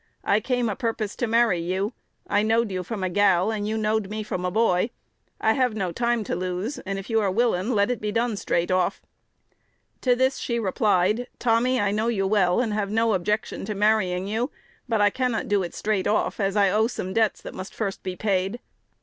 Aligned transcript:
I 0.23 0.39
came 0.39 0.67
a 0.67 0.75
purpose 0.75 1.15
to 1.17 1.27
marry 1.27 1.59
you: 1.59 1.93
I 2.25 2.41
knowed 2.41 2.71
you 2.71 2.83
from 2.83 3.03
a 3.03 3.07
gal, 3.09 3.51
and 3.51 3.67
you 3.67 3.77
knowed 3.77 4.09
me 4.09 4.23
from 4.23 4.43
a 4.43 4.49
boy. 4.49 4.89
I 5.39 5.53
have 5.53 5.75
no 5.75 5.91
time 5.91 6.23
to 6.23 6.35
lose; 6.35 6.79
and, 6.79 6.97
if 6.97 7.07
you 7.07 7.19
are 7.21 7.29
willin', 7.29 7.75
let 7.75 7.91
it 7.91 8.01
be 8.01 8.11
done 8.11 8.35
straight 8.35 8.71
off." 8.71 9.03
To 10.01 10.15
this 10.15 10.37
she 10.39 10.57
replied, 10.57 11.27
"Tommy, 11.37 11.79
I 11.79 11.91
know 11.91 12.07
you 12.07 12.25
well, 12.25 12.61
and 12.61 12.73
have 12.73 12.89
no 12.89 13.13
objection 13.13 13.63
to 13.65 13.75
marrying 13.75 14.25
you; 14.25 14.49
but 14.89 15.01
I 15.01 15.11
cannot 15.11 15.47
do 15.47 15.61
it 15.61 15.75
straight 15.75 16.07
off, 16.07 16.39
as 16.39 16.55
I 16.55 16.71
owe 16.71 16.87
some 16.87 17.13
debts 17.13 17.39
that 17.43 17.53
must 17.53 17.75
first 17.75 18.01
be 18.01 18.15
paid." 18.15 18.59